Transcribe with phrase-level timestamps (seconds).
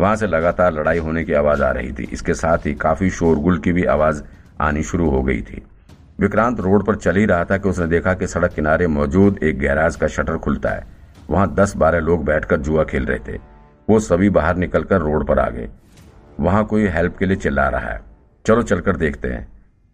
[0.00, 3.58] वहाँ से लगातार लड़ाई होने की आवाज़ आ रही थी। इसके साथ ही काफ़ी शोरगुल
[3.58, 4.22] की भी आवाज़
[4.60, 5.62] आनी शुरू हो गई थी।
[6.20, 9.58] विक्रांत रोड पर चल ही रहा था कि उसने देखा कि सड़क किनारे मौजूद एक
[9.58, 10.86] गैराज का शटर खुलता है।
[11.30, 13.38] वहाँ दस बारह लोग बैठकर जुआ खेल रहे थे।
[13.88, 15.68] वो सभी बाहर निकलकर रोड पर आ गए।
[16.40, 18.00] वहाँ कोई हेल्प के लिए चिल्ला रहा है।
[18.46, 19.46] चलो चलकर देखते हैं।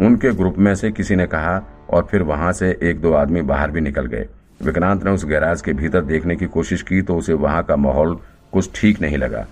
[0.00, 3.70] उनके ग्रुप में से किसी ने कहा और फिर वहाँ से एक दो आदमी बाहर
[3.70, 4.26] भी निकल गए।
[4.62, 8.18] विक्रांत ने उस गैराज के भीतर देखने की कोशिश की तो उसे वहाँ का माहौल
[8.52, 9.46] कुछ ठीक नहीं लगा।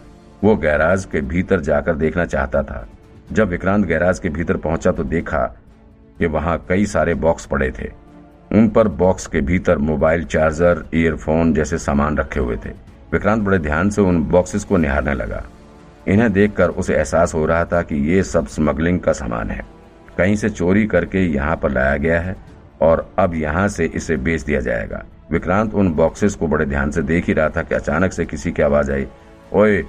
[0.44, 2.86] वो गैराज के भीतर जाकर देखना चाहता था।
[3.32, 5.44] जब विक्रांत गैराज के भीतर पहुँचा तो देखा
[6.18, 7.90] कि वहाँ कई सारे बॉक्स पड़े थे।
[8.50, 12.70] उन पर बॉक्स के भीतर मोबाइल चार्जर ईयरफोन जैसे सामान रखे हुए थे।
[13.12, 15.42] विक्रांत बड़े ध्यान से उन बॉक्सेस को निहारने लगा।
[16.08, 19.64] इन्हें देखकर उसे एहसास हो रहा था कि ये सब स्मगलिंग का सामान है।
[20.18, 22.36] कहीं से चोरी करके यहाँ पर लाया गया है
[22.82, 27.02] और अब यहाँ से इसे बेच दिया जाएगा। विक्रांत उन बॉक्सेस को बड़े ध्यान से
[27.02, 29.06] देख ही रहा था कि अचानक से किसी की आवाज़ आई,
[29.52, 29.84] ओए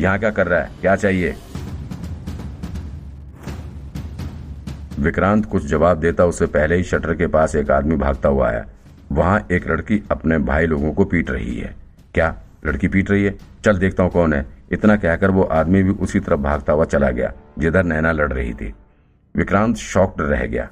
[0.00, 0.70] यहाँ क्या कर रहा है?
[0.80, 1.34] क्या चाहिए?
[4.98, 8.64] विक्रांत कुछ जवाब देता उससे पहले ही शटर के पास एक आदमी भागता हुआ आया।
[9.12, 11.74] वहाँ एक लड़की अपने भाई लोगों को पीट रही है।
[12.14, 12.34] क्या
[12.66, 13.34] लड़की पीट रही है?
[13.64, 17.10] चल देखता हूँ कौन है। इतना कहकर वो आदमी भी उसी तरफ़ भागता हुआ चला
[17.10, 18.72] गया, जिधर नैना लड़ रही थी।
[19.34, 20.68] विक्रांत शॉक्ड रह गया।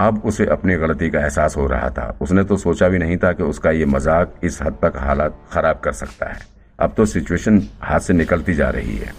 [0.00, 3.32] अब उसे अपनी गलती का एहसास हो रहा था। उसने तो सोचा भी नहीं था
[3.32, 6.40] कि उसका ये मज़ाक इस हद तक हालात खराब कर सकता है।
[6.82, 9.12] अब तो सिचुएशन हाथ से निकलती जा रही है।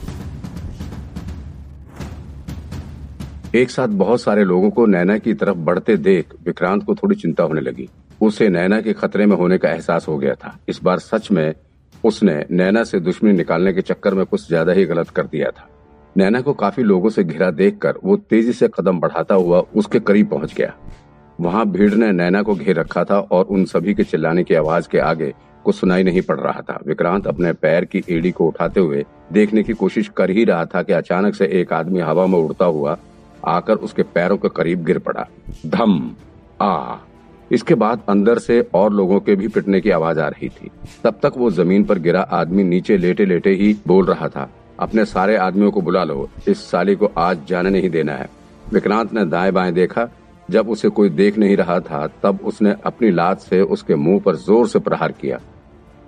[3.56, 7.44] एक साथ बहुत सारे लोगों को नैना की तरफ़ बढ़ते देख विक्रांत को थोड़ी चिंता
[7.44, 7.88] होने लगी।
[8.22, 11.54] उसे नैना के खतरे में होने का एहसास हो गया था। इस बार सच में
[12.04, 15.68] उसने नैना से दुश्मनी निकालने के चक्कर में कुछ ज़्यादा ही गलत कर दिया था।
[16.16, 20.30] नैना को काफ़ी लोगों से घिरा देखकर वो तेज़ी से कदम बढ़ाता हुआ उसके करीब
[20.30, 20.74] पहुँच गया।
[21.40, 24.88] वहाँ भीड़ ने नैना को घेर रखा था और उन सभी के चिल्लाने की आवाज़
[24.90, 28.80] के आगे कुछ सुनाई नहीं पड़ रहा था। विक्रांत अपने पैर की एड़ी को उठाते
[28.80, 32.40] हुए देखने की कोशिश कर ही रहा था कि अचानक से एक आदमी हवा में
[32.40, 32.98] उड़ता हुआ
[33.46, 35.28] आकर उसके पैरों के करीब गिर पड़ा।
[35.66, 36.16] धम!
[36.62, 36.96] आ!
[37.52, 40.70] इसके बाद अंदर से और लोगों के भी पिटने की आवाज़ आ रही थी।
[41.04, 45.06] तब तक वो ज़मीन पर गिरा आदमी नीचे लेटे लेटे ही बोल रहा था। अपने
[45.06, 48.30] सारे आदमियों को बुला लो। इस साली को आज जाने नहीं देना है।
[48.74, 50.10] विक्रांत ने दाएँ बाएँ देखा।
[50.50, 54.36] जब उसे कोई देख नहीं रहा था, तब उसने अपनी लात से उसके मुँह पर
[54.36, 55.40] ज़ोर से प्रहार किया।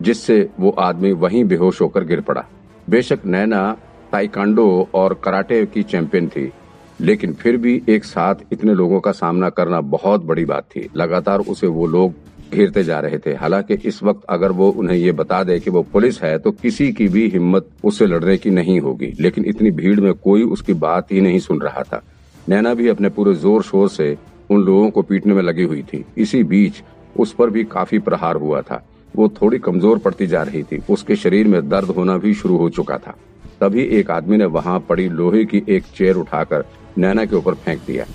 [0.01, 2.43] जिससे वो आदमी वहीं बेहोश होकर गिर पड़ा।
[2.87, 3.71] बेशक नैना
[4.11, 6.51] ताइकांडो और कराटे की चैंपियन थी,
[6.99, 11.39] लेकिन फिर भी एक साथ इतने लोगों का सामना करना बहुत बड़ी बात थी। लगातार
[11.41, 12.13] उसे वो लोग
[12.53, 15.81] घेरते जा रहे थे। हालाँकि इस वक्त अगर वो उन्हें ये बता दे कि वो
[15.83, 19.99] पुलिस है तो किसी की भी हिम्मत उससे लड़ने की नहीं होगी। लेकिन इतनी भीड़
[19.99, 22.01] में कोई उसकी बात ही नहीं सुन रहा था।
[22.47, 24.17] नैना भी अपने पूरे ज़ोर शोर से
[24.49, 26.81] उन लोगों को पीटने में लगी हुई थी। इसी बीच
[27.15, 28.83] उस पर भी काफ़ी प्रहार हुआ था।
[29.15, 32.69] वो थोड़ी कमज़ोर पड़ती जा रही थी। उसके शरीर में दर्द होना भी शुरू हो
[32.69, 33.15] चुका था।
[33.61, 36.65] तभी एक आदमी ने वहाँ पड़ी लोहे की एक चेयर उठाकर
[36.97, 38.05] नैना के ऊपर फेंक दिया।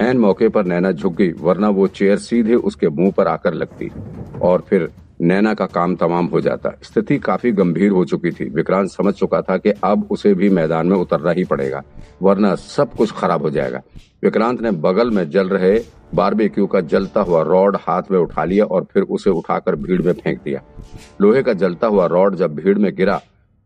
[0.00, 3.90] एन मौके पर नैना झुक गई, वरना वो चेयर सीधे उसके मुँह पर आकर लगती
[4.42, 4.88] और फिर
[5.20, 9.40] नैना का काम तमाम हो जाता। स्थिति काफ़ी गंभीर हो चुकी थी। विक्रांत समझ चुका
[9.42, 11.82] था कि अब उसे भी मैदान में उतरना ही पड़ेगा,
[12.22, 13.82] वरना सब कुछ खराब हो जाएगा।
[14.22, 15.78] विक्रांत ने बगल में जल रहे
[16.14, 20.12] बारबेक्यू का जलता हुआ रॉड हाथ में उठा लिया और फिर उसे उठाकर भीड़ में
[20.12, 20.60] फेंक दिया।
[21.20, 23.20] लोहे का जलता हुआ रॉड जब भीड़ में गिरा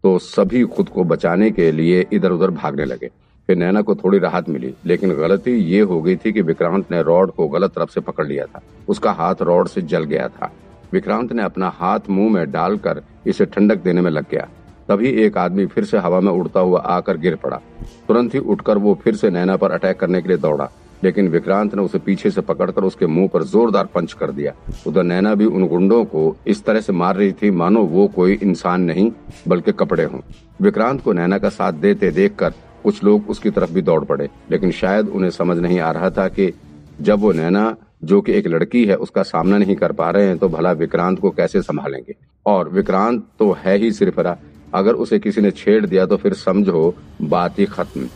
[0.04, 3.10] तो सभी खुद को बचाने के लिए इधर उधर भागने लगे।
[3.48, 7.02] फिर नैना को थोड़ी राहत मिली, लेकिन गलती ये हो गई थी कि विक्रांत ने
[7.02, 10.52] रॉड को गलत तरफ़ से पकड़ लिया था। उसका हाथ रॉड से जल गया था।
[10.92, 14.48] विक्रांत ने अपना हाथ मुँह में डालकर इसे ठंडक देने में लग गया।
[14.88, 17.60] तभी एक आदमी फिर से हवा में उड़ता हुआ आकर गिर पड़ा।
[18.08, 20.70] तुरंत ही उठकर वो फिर से नैना पर अटैक करने के लिए दौड़ा।
[21.04, 24.52] लेकिन विक्रांत ने उसे पीछे से पकड़कर उसके मुँह पर जोरदार पंच कर दिया।
[24.86, 28.34] उधर नैना भी उन गुंडों को इस तरह से मार रही थी, मानो वो कोई
[28.34, 29.10] इंसान नहीं,
[29.48, 30.20] बल्कि कपड़े हों।
[30.62, 32.54] विक्रांत को नैना का साथ देते देखकर
[32.84, 36.28] कुछ लोग उसकी तरफ़ भी दौड़ पड़े, लेकिन शायद उन्हें समझ नहीं आ रहा था
[36.28, 36.52] कि
[37.00, 37.74] जब वो नैना,
[38.04, 41.18] जो कि एक लड़की है, उसका सामना नहीं कर पा रहे हैं तो भला विक्रांत
[41.20, 42.14] को कैसे संभालेंगे?
[42.46, 44.36] और विक्रांत तो है ही सिरफरा।
[44.74, 48.08] अगर उसे किसी ने छेड़ दिया तो फिर समझो, बात ही खत्म।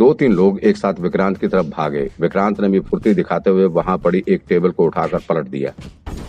[0.00, 3.64] दो तीन लोग एक साथ विक्रांत की तरफ़ भागे। विक्रांत ने भी फुर्ती दिखाते हुए
[3.70, 5.72] वहाँ पड़ी एक टेबल को उठाकर पलट दिया।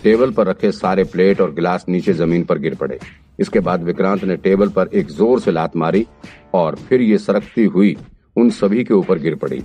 [0.02, 2.98] टेबल पर रखे सारे प्लेट और गिलास नीचे ज़मीन पर गिर पड़े।
[3.40, 6.06] इसके बाद विक्रांत ने टेबल पर एक ज़ोर से लात मारी
[6.54, 7.96] और फिर ये सरकती हुई
[8.36, 9.62] उन सभी के ऊपर गिर पड़ी।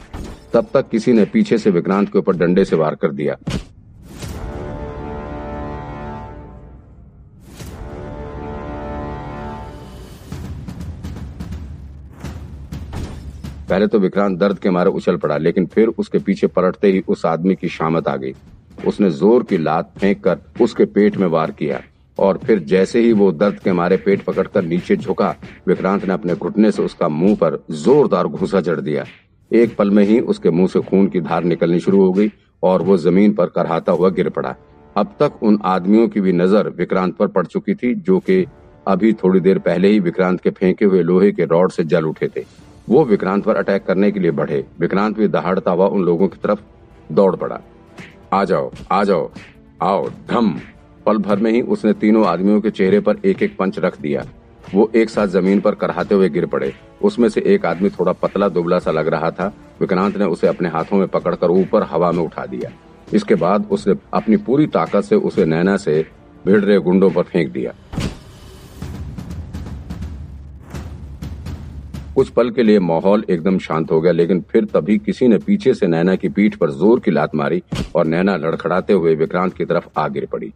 [0.53, 3.37] तब तक किसी ने पीछे से विक्रांत के ऊपर डंडे से वार कर दिया।
[13.69, 17.25] पहले तो विक्रांत दर्द के मारे उछल पड़ा, लेकिन फिर उसके पीछे पलटते ही उस
[17.25, 18.33] आदमी की शामत आ गई।
[18.87, 21.81] उसने ज़ोर की लात फेंक कर उसके पेट में वार किया
[22.17, 25.35] और फिर जैसे ही वो दर्द के मारे पेट पकड़कर नीचे झुका,
[25.67, 29.03] विक्रांत ने अपने घुटने से उसका मुँह पर जोरदार घूसा चढ़ दिया।
[29.51, 32.31] एक पल में ही उसके मुँह से खून की धार निकलनी शुरू हो गई
[32.63, 34.55] और वो ज़मीन पर करहाता हुआ गिर पड़ा।
[34.95, 38.45] अब तक उन आदमियों की भी नज़र विक्रांत पर पड़ चुकी थी, जो कि
[38.85, 42.27] अभी थोड़ी देर पहले ही विक्रांत के फेंके हुए लोहे के रॉड से जल उठे
[42.27, 42.43] थे।
[42.89, 46.37] वो विक्रांत पर अटैक करने के लिए बढ़े। विक्रांत भी दहाड़ता हुआ उन लोगों की
[46.43, 46.59] तरफ़
[47.11, 47.59] दौड़ पड़ा।
[48.33, 49.29] आ जाओ आ जाओ,
[49.81, 50.59] आओ, धम।
[51.05, 54.25] पल भर में ही उसने तीनों आदमियों के चेहरे पर एक एक पंच रख दिया।
[54.75, 58.49] वो एक साथ ज़मीन पर कराते हुए गिर पड़े। उसमें से एक आदमी थोड़ा पतला
[58.49, 62.23] दुबला सा लग रहा था। विक्रांत ने उसे अपने हाथों में पकड़कर ऊपर हवा में
[62.23, 62.71] उठा दिया।
[63.13, 66.05] इसके बाद उसने अपनी पूरी ताकत से उसे नैना से
[66.45, 67.73] भिड़ रहे गुंडों पर फेंक दिया।
[72.17, 75.73] कुछ पल के लिए माहौल एकदम शांत हो गया, लेकिन फिर तभी किसी ने पीछे
[75.73, 77.61] से नैना की पीठ पर ज़ोर की लात मारी
[77.95, 80.51] और नैना लड़खड़ाते हुए विक्रांत की तरफ़ आ गिर पड़ी।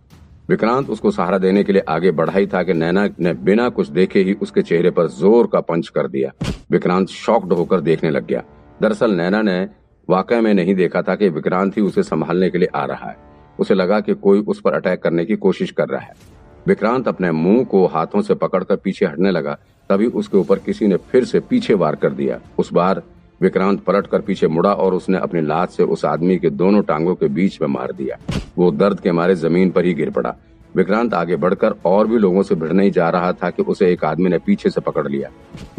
[0.50, 3.90] विक्रांत उसको सहारा देने के लिए आगे बढ़ा ही था कि नैना ने बिना कुछ
[3.90, 6.32] देखे ही उसके चेहरे पर ज़ोर का पंच कर दिया।
[6.72, 8.44] विक्रांत शॉक्ड होकर देखने लग गया।
[8.82, 9.62] दरअसल नैना ने
[10.10, 13.18] वाकई में नहीं देखा था कि विक्रांत ही उसे संभालने के लिए आ रहा है।
[13.60, 17.32] उसे लगा कि कोई उस पर अटैक करने की कोशिश कर रहा है। विक्रांत अपने
[17.32, 19.58] मुँह को हाथों से पकड़कर पीछे हटने लगा
[19.90, 23.02] तभी उसके ऊपर किसी ने फिर से पीछे वार कर दिया। उस बार
[23.42, 27.16] विक्रांत पलट कर पीछे मुड़ा और उसने अपनी लात से उस आदमी के दोनों टांगों
[27.16, 28.18] के बीच में मार दिया।
[28.58, 30.36] वो दर्द के मारे ज़मीन पर ही गिर पड़ा।
[30.76, 34.06] विक्रांत आगे बढ़कर और भी लोगों से भिड़ने ही जा रहा था कि उसे एक
[34.06, 35.30] आदमी ने पीछे से पकड़ लिया।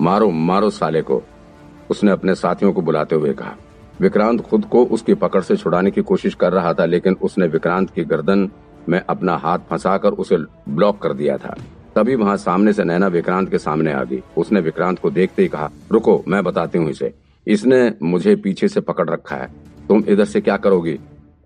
[0.00, 1.22] मारो मारो साले को,
[1.90, 3.54] उसने अपने साथियों को बुलाते हुए कहा।
[4.00, 7.90] विक्रांत खुद को उसकी पकड़ से छुड़ाने की कोशिश कर रहा था, लेकिन उसने विक्रांत
[7.90, 8.49] की गर्दन
[8.88, 10.37] में अपना हाथ फंसाकर उसे
[10.69, 11.56] ब्लॉक कर दिया था।
[11.97, 15.49] तभी वहाँ सामने से नैना विक्रांत के सामने आ गई। उसने विक्रांत को देखते ही
[15.49, 17.12] कहा, रुको, मैं बताती हूँ इसे।
[17.47, 19.49] इसने मुझे पीछे से पकड़ रखा है।
[19.89, 20.99] तुम इधर से क्या करोगी?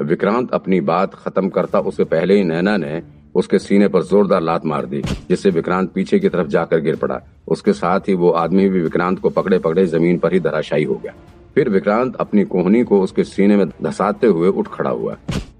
[0.02, 3.02] विक्रांत अपनी बात खत्म करता उससे पहले ही नैना ने
[3.34, 7.20] उसके सीने पर जोरदार लात मार दी, जिससे विक्रांत पीछे की तरफ़ जाकर गिर पड़ा।
[7.49, 10.94] उसके साथ ही वो आदमी भी विक्रांत को पकड़े पकड़े ज़मीन पर ही धराशायी हो
[10.94, 11.12] गया।
[11.54, 15.16] फिर विक्रांत अपनी कोहनी को उसके सीने में धसाते हुए उठ खड़ा हुआ।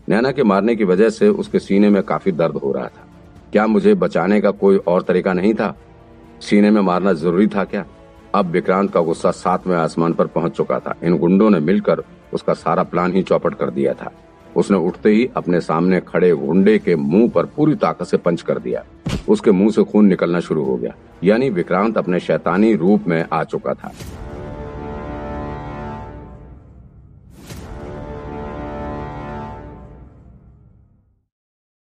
[0.09, 3.06] नैना के मारने की वजह से उसके सीने में काफ़ी दर्द हो रहा था।
[3.57, 5.75] क्या मुझे बचाने का कोई और तरीका नहीं था?
[6.41, 7.85] सीने में मारना ज़रूरी था क्या?
[8.35, 12.03] अब विक्रांत का गुस्सा सातवें आसमान पर पहुँच चुका था। इन गुंडों ने मिलकर
[12.35, 14.13] उसका सारा प्लान ही चौपट कर दिया था।
[14.57, 18.59] उसने उठते ही अपने सामने खड़े गुंडे के मुँह पर पूरी ताकत से पंच कर
[18.59, 18.85] दिया।
[19.29, 20.95] उसके मुँह से खून निकलना शुरू हो गया।
[21.25, 23.93] यानी विक्रांत अपने शैतानी रूप में आ चुका था।